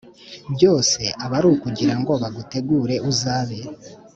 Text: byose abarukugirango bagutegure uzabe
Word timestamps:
byose 0.53 1.01
abarukugirango 1.25 2.11
bagutegure 2.21 2.95
uzabe 3.11 3.59